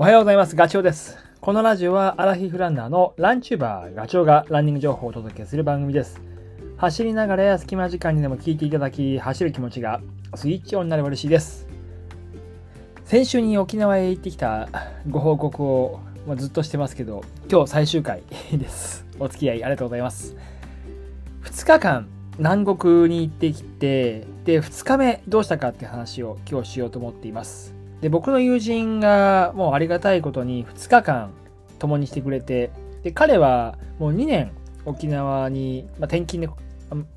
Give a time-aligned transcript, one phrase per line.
[0.00, 0.54] おはようございます。
[0.54, 1.18] ガチョウです。
[1.40, 6.20] このラジオはアラヒフランナーのランチューバーガチョウがランニング情報をお届けする番組です。
[6.76, 10.00] 走りながらや隙間時間にでも聞いていただき、走る気持ちが
[10.36, 11.66] スイッチオンになれば嬉しいです。
[13.06, 14.68] 先週に沖縄へ行ってきた
[15.10, 18.22] ご報告をまあずっとしてますけど、今日最終回
[18.52, 19.04] です。
[19.18, 20.36] お付き合いありがとうございます。
[21.42, 22.08] 2日間
[22.38, 27.76] 南国に行ってきて、で、2日目どうしたかって話を今日しようと思っています。
[28.00, 31.30] で、僕の友人がもうありがたいことに2日間
[31.78, 32.70] 共にしてくれて、
[33.02, 34.52] で、彼はもう2年
[34.84, 36.52] 沖縄に、まあ、転勤で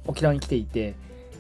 [0.08, 0.96] 沖縄に来ていて、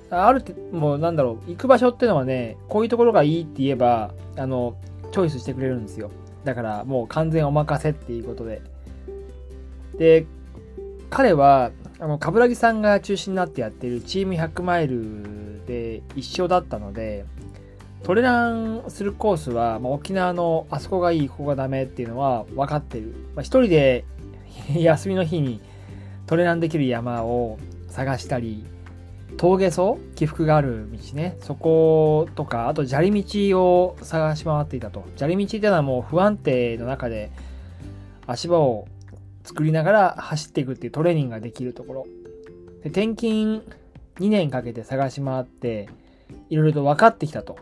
[0.09, 4.75] あるって、もうなんだろう、行く場所っていうのはね、こういうところがいいって言えば、あの、
[5.11, 6.11] チョイスしてくれるんですよ。
[6.43, 8.61] だからもう完全お任せっていうことで。
[9.97, 10.25] で、
[11.09, 17.25] 彼は、あの、冠城さんが中心になってやってるチーム100マイルで一緒だったので、
[18.03, 23.13] トレランするコースは、まあ、沖縄のあそこがいい、ここがダメっていうのは分かってる。
[23.35, 24.05] まあ、一人で
[24.73, 25.61] 休みの日に
[26.25, 28.65] トレランできる山を探したり、
[29.37, 31.37] 峠層起伏がある道ね。
[31.41, 35.05] そことか、あと砂利道を探し回っていたと。
[35.15, 37.31] 砂利道っていうのはもう不安定の中で
[38.25, 38.87] 足場を
[39.43, 42.07] 作りながら走っていくっていうトレーニングができるところ。
[42.83, 43.63] で転勤
[44.19, 45.87] 2年かけて探し回って、
[46.49, 47.57] いろいろと分かってきたと。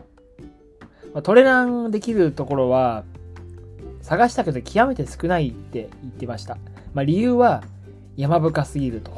[1.14, 3.04] ま、トレランできるところは、
[4.02, 6.56] 探したけど極めて少ないって言ってました。
[6.94, 7.62] まあ、理由は、
[8.16, 9.12] 山深すぎると。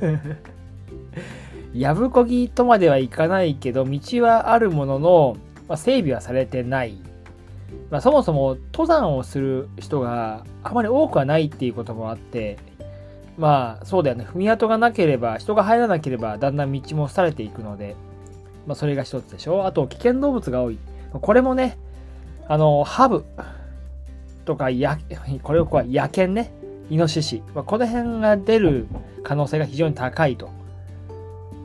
[1.74, 5.36] やぶこぎとまではいかないけど、道はあるものの、
[5.68, 6.98] まあ、整備はされてない。
[7.90, 12.58] まあ、そもそも登山をする人があまり多くはないっていうこともあって、
[13.38, 17.94] まあそうだよね、踏み跡がなければ、人が入らなければ、だんだん道も廃れていくので、
[18.66, 19.64] まあそれが一つでしょ。
[19.64, 20.78] あと、危険動物が多い。
[21.12, 21.78] これもね、
[22.46, 23.24] あの、ハブ
[24.44, 24.98] とか、や、
[25.42, 26.52] これをこう、野犬ね、
[26.90, 27.42] イノシシ。
[27.54, 28.86] この辺が出る
[29.22, 30.50] 可能性が非常に高いと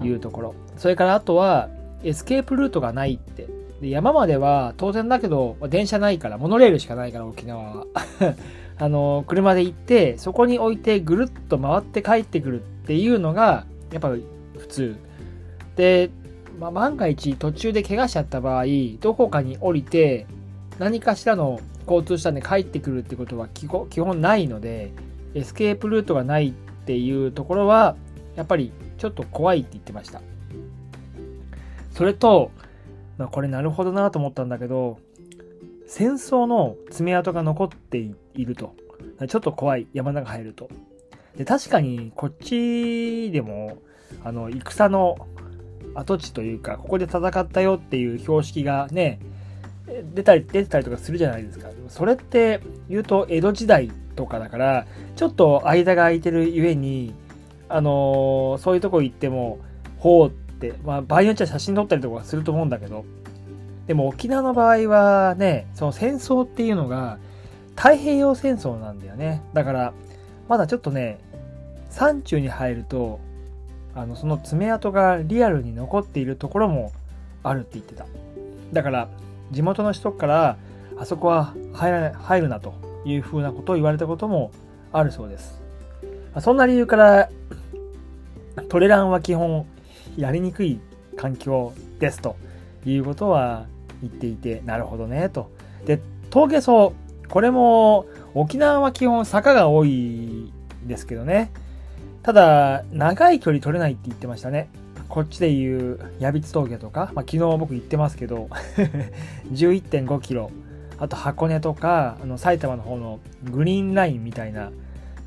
[0.02, 0.56] いうところ。
[0.78, 1.70] それからあとは、
[2.04, 3.48] エスケープルートがないって。
[3.82, 7.86] で山までは当然だけど、電車ないから、モノレールしかないから、沖縄は。
[8.78, 14.10] あの、車で行って、そこに置いてぐるっと回って帰ってくるっていうのが、やっぱ
[14.58, 14.96] 普通。
[15.76, 16.10] で、
[16.60, 18.66] まあ、万が一途中で怪我しちゃった場合、
[19.00, 20.28] どこかに降りて、
[20.80, 24.92] 何かしらの交通手段で帰ってくるってことは基本ないので、
[25.34, 26.52] エスケープルートがないっ
[26.86, 27.96] ていうところは、
[28.36, 30.22] やっぱりちょっと怖いって言ってました。
[31.92, 32.52] それと、
[33.18, 35.00] まあ、これなるほどなと思ったんだけど、
[35.88, 37.98] 戦争の爪痕が残って
[38.34, 38.74] いると。
[39.28, 40.70] ちょっと怖い、山の中入ると。
[41.38, 43.78] で、確かにこっちでも、
[44.24, 45.28] あの、戦の
[45.96, 49.20] 跡地というか、ここで戦ったよっていう標識がね、
[50.14, 51.70] 出たり、出てたりとかするじゃないですか。
[51.90, 57.14] それって言うと江戸時代とかだから、ちょっと間が空いてるゆえに、
[57.70, 59.60] あのーそういうとこ行っても、
[59.98, 63.06] ほうって、まあ場合によっちゃ写真撮ったりとかすると思うんだけど、
[63.88, 67.18] でも沖縄の場合はね、その戦争っていうのが
[67.76, 69.42] 太平洋戦争なんだよね。
[69.54, 69.94] だから、
[70.48, 71.20] まだちょっとね、
[71.90, 73.20] 山中に入ると、
[73.96, 76.92] あの、その爪痕がリアルに残っているところも
[77.44, 78.06] あるって言ってた。
[78.72, 79.08] だから、
[79.52, 80.58] 地元の人から、
[80.98, 82.74] あそこは入ら入るなと
[83.06, 84.52] いうふうなことを言われたことも
[84.92, 85.62] あるそうです。
[86.40, 87.30] そんな理由から、
[88.70, 89.66] トレランは基本
[90.18, 90.80] やりにくい
[91.16, 92.36] 環境ですと
[92.86, 93.66] いうことは
[94.02, 95.52] 言っていて、なるほどね、と。
[95.86, 96.00] で、
[96.30, 96.94] 峠層、
[97.30, 100.52] これも沖縄は基本坂が多い
[100.86, 101.52] ですけどね。
[102.24, 104.70] ただ、長い距離取れないって言ってましたね。
[105.10, 108.50] こっちでいう矢櫃峠とか、まあ、昨日僕行ってますけど、
[109.52, 110.50] 11.5キロ。
[110.98, 113.20] あと箱根とか、あの埼玉の方の
[113.52, 114.72] グリーンラインみたいな、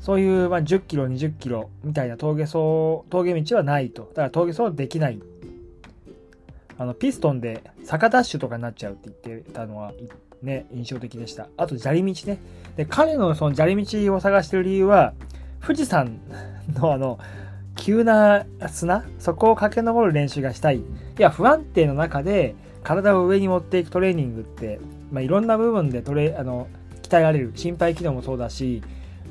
[0.01, 4.03] そういうまあ10キロ、20キロみたいな峠走、峠道はないと。
[4.09, 5.21] だから峠走はできない。
[6.79, 9.93] あの、ピストンで坂ダッシュとかになっちゃうって言ってたのは、
[10.41, 11.47] ね、印象的でした。
[11.57, 12.39] あと砂利道ね。
[12.75, 15.13] で、彼のその砂利道を探してる理由は、
[15.61, 16.19] 富士山
[16.75, 17.19] のあの、
[17.75, 20.77] 急な砂そこを駆け上る練習がしたい。
[20.77, 20.83] い
[21.17, 24.79] や、不安定の中で体を上に持っていくトレーニングって、
[25.11, 26.67] まあ、いろんな部分でトレ、あの、
[27.01, 27.51] 鍛えられる。
[27.55, 28.81] 心肺機能もそうだし、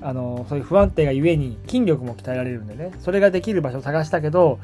[0.01, 2.93] あの、そういう不安定がゆえに筋力も鍛えられるんでね。
[3.01, 4.59] それができる場所を探したけど、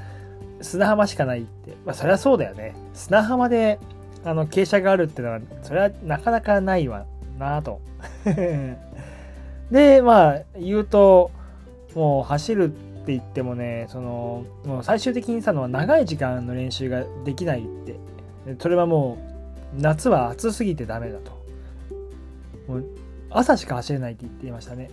[0.61, 1.73] 砂浜しかないって。
[1.85, 2.75] まあ、そりゃそうだよね。
[2.95, 3.79] 砂浜で、
[4.25, 7.07] あの、傾斜があるってのは、それはなかなかないわ
[7.39, 7.81] なぁと。
[9.71, 11.31] で、まあ、言うと、
[11.95, 17.97] もう走るって言ってもね、その、もう最終的にさのは長い時間の練習ができないって。
[18.59, 19.19] それはも
[19.77, 21.33] う、夏は暑すぎてダメだと。
[22.69, 22.85] もう
[23.31, 24.91] 朝しか走れないって言っていましたね。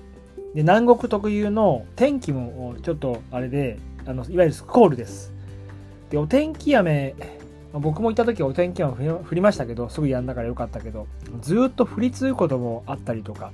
[0.56, 5.34] で、南国特有の天気もちょっとあれで、あのいわゆるスコールです。
[6.10, 7.16] で、お天気雨、
[7.74, 11.07] 僕も行った時はお天気雨降りましたけど、すぐやんだからよかったけど、
[11.42, 13.51] ずっと降り続くこともあったりとか、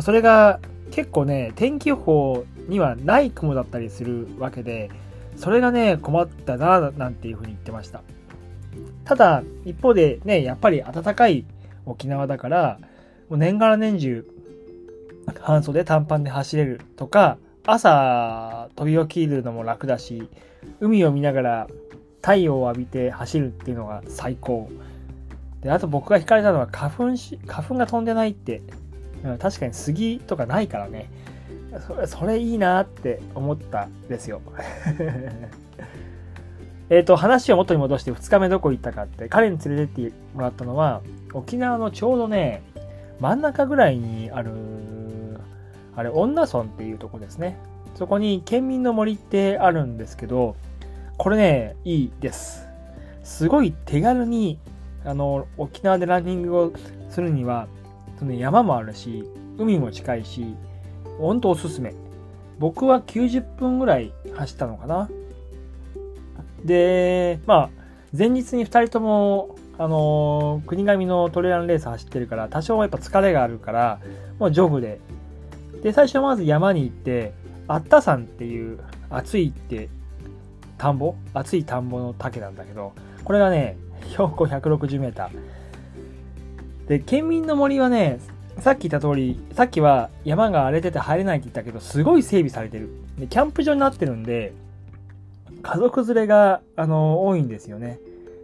[0.00, 0.60] それが
[0.90, 4.90] 結構ね、天気予報にはない雲だったりするわけで、
[5.36, 8.02] それがね、困ったな、なんていうふうに言ってました。
[9.04, 11.44] ただ、一方でね、やっぱり暖かい
[11.86, 12.78] 沖縄だから、
[13.28, 14.26] もう年がら年中、
[15.40, 20.28] 半袖短パンで走れるとか、朝飛び起きるのも楽だし、
[20.80, 21.66] 海を見ながら
[22.22, 24.68] 太陽を浴びて走るっていうのが最高。
[25.60, 28.62] で、あと僕が惹かれたのは花粉し、花粉が飛んでないって、
[29.24, 31.10] うん、確かに杉とかないからね。
[31.86, 34.40] それ、それいいなって思ったですよ。
[36.90, 41.02] えっと、話を元に戻して2日目どこ行ったかって、彼に連れてってもらったのは、
[41.34, 42.62] 沖縄のちょうどね、
[43.20, 44.50] 真ん中ぐらいにある、
[45.94, 47.58] あれ、恩納村っていうとこですね。
[47.94, 50.56] そこに県民の森ってあるんですけど、
[51.18, 52.66] これね、いいです。
[53.22, 54.58] すごい手軽に、
[55.04, 56.72] あの、沖縄でランニングを
[57.10, 57.66] するには、
[58.18, 59.24] その山もあるし、
[59.58, 60.54] 海も近いし、
[61.18, 61.94] ほんとおすすめ。
[62.58, 65.08] 僕は90分ぐらい走ったのかな。
[66.64, 67.70] で、まあ、
[68.16, 74.00] 前日に2人とも、あの国神のトレランレース走ってるから、多少はやっぱ疲れがあるから、
[74.40, 75.00] もうジョグで。
[75.82, 77.32] で、最初まず山に行って、
[77.68, 78.80] あった山っていう
[79.10, 79.88] 暑いって
[80.78, 81.14] 田んぼ？
[81.34, 82.92] 暑い田んぼの竹なんだけど、
[83.22, 83.76] これがね、
[84.08, 85.30] 標高160メーター。
[86.88, 88.18] で、県民の森はね、
[88.60, 92.90] さっき言った通り、さっきは山が荒れてて入れないって言ったけど、すごい整備されてる。
[93.18, 94.52] で、キャンプ場になってるんで、
[95.62, 98.00] 家族連れが、あの、多いんですよね。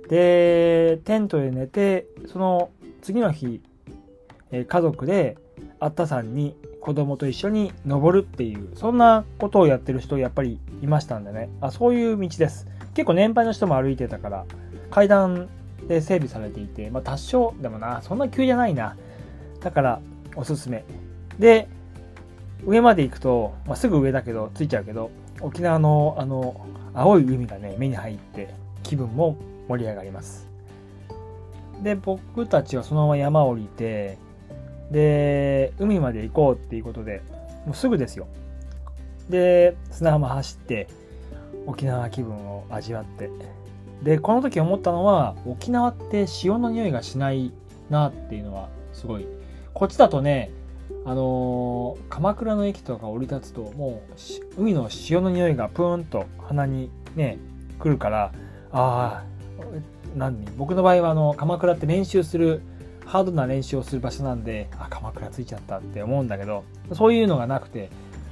[0.09, 2.71] で、テントで寝て、その
[3.03, 3.61] 次の日、
[4.53, 5.37] え家族で、
[5.81, 11.49] あったさんに子供と一緒に登るっていう、そんなことをやってる人やっぱりいましたんでね。
[11.61, 12.67] あ、そういう道です。
[12.95, 14.45] 結構年配の人も歩いてたから、
[14.91, 15.49] 階段
[15.89, 18.97] で整備されていて、まあ多少、でもな、そんな急じゃないな。
[19.61, 20.01] だから、
[20.37, 20.85] おすすめ。
[21.39, 21.69] で、
[22.67, 25.11] 上まで行くと、まあ、すぐ上だけど、着いちゃうけど、
[25.41, 29.37] 沖縄のあの、青い海がね、目に入って、気分も
[29.69, 30.49] 盛り上がります。
[31.83, 34.19] で、僕たちはそのまま山降りて、
[34.91, 37.23] で、海まで行こうっていうことで、
[37.67, 38.27] もうすぐですよ。
[39.29, 40.89] で、砂浜走って、
[41.67, 43.31] 沖縄気分を味わって。
[44.03, 47.53] で、この時思ったのは、沖縄って潮の匂いがしない
[47.91, 49.27] なっていうのは、すごい。
[49.73, 50.51] こっちだとね、
[51.07, 54.03] あのー、鎌倉の駅とか降り立つと、も
[54.59, 57.39] う、海の潮の匂いがプーンと鼻にね、
[57.79, 58.33] 来るから、
[58.73, 59.25] ああ、
[60.17, 60.45] 何？
[60.57, 62.61] 僕の場合は、あの、鎌倉って練習する、
[63.07, 67.91] ハードな練習をする場所なんで、あ、鎌倉ついちゃったって思うんだけど、そういうのがなくて、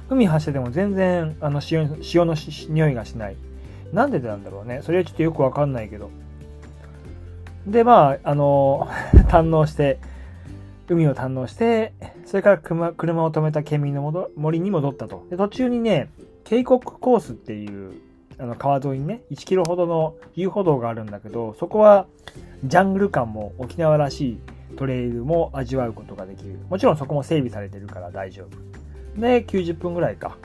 [0.09, 2.35] 海走ってても全然、あの潮、潮の
[2.69, 3.37] 匂いがしない。
[3.93, 4.81] なんでなんだろうね。
[4.81, 6.09] それはちょっとよくわかんないけど。
[7.67, 8.89] で、まあ、あの、
[9.29, 9.99] 堪能して、
[10.89, 11.93] 海を堪能して、
[12.25, 15.25] それから車車を止めた県民の森に戻ったと。
[15.29, 16.09] で、途中にね、
[16.43, 17.93] 渓谷コースっていう、
[18.39, 22.07] あの川沿いにね、1キロほどの遊歩道があるんだけど、そこは
[22.65, 24.39] ジャングル感も沖縄らしい
[24.75, 26.59] トレイルも味わうことができる。
[26.69, 28.45] もちろんそこも整備されてるから大丈
[29.15, 29.21] 夫。
[29.21, 30.35] で、90分ぐらいか。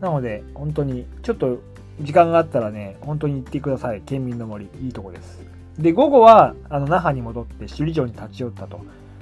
[0.00, 1.58] なので、本当に、ちょっと
[2.00, 4.02] 時間があったらね、本当に行ってください。
[4.02, 4.68] 県民の森。
[4.82, 5.40] いいとこです。
[5.78, 8.80] で、午後は、あの、那覇に戻って首里城に立ち寄ったと。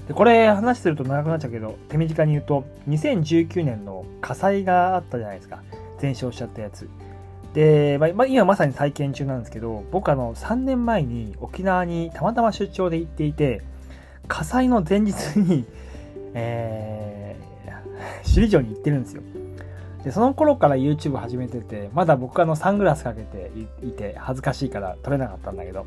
[0.08, 5.62] で、これ話すると長くなっちゃうけど、手短に言うと、2019年の火災があったじゃないですか。
[5.98, 6.88] 全焼しちゃったやつ。
[7.54, 13.62] で、まあ、今まさに体験中なんですけど、僕あの、3年前に沖縄にたまたま出張で行っていて、
[14.28, 15.64] 火災の前日に、
[16.34, 19.22] えー、首里城に行ってるんですよ。
[20.04, 23.50] で、その頃から YouTube 始めてて、まだ僕あのサングラスかけて
[23.82, 25.86] いて恥ずかしいから撮れなかったんだけど、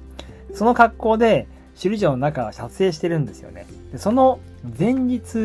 [0.53, 3.65] その格好で首里城の中は撮影してるんですよね。
[3.91, 4.39] で、その
[4.77, 5.35] 前日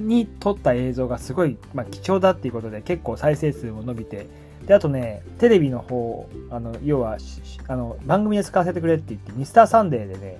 [0.00, 4.26] に撮った映像がすごい、まあ、貴重だっていうことで結構再生数も伸びて、
[4.66, 7.18] で、あとね、テレビの方、あの、要は、
[7.66, 10.38] あの、番組で使わせてくれって言って、ミスターサンデーでね、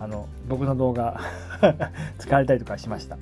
[0.00, 1.20] あの、僕の動画
[2.18, 3.18] 使われたりとかしました。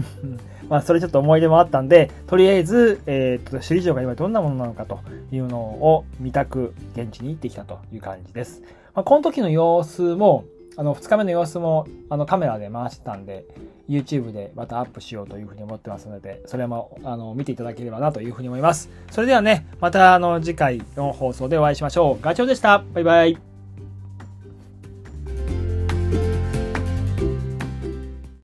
[0.68, 5.00] まあ、それちょっと思い出もあったんで、とりあえず、えー、っと、首里城が今どんなものなのかと
[5.32, 8.62] いうのを見たく、現地に行ってきたという感じです。
[8.94, 10.44] まあ、この時の様子も、
[10.76, 13.44] あの、2日目の様子も、あの、カメラで回してたんで、
[13.88, 18.90] YouTube でまたアップしようというふうに思ってますので、それも、あの、見ていただければなというふうに思います。
[19.10, 22.22] それではね、また、あの、次回の放送でお会いしましょう。
[22.22, 22.84] ガチョウでした。
[22.92, 23.55] バイバイ。